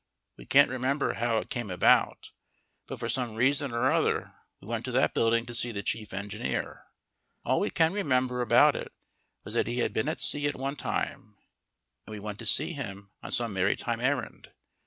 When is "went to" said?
4.67-4.91, 12.19-12.47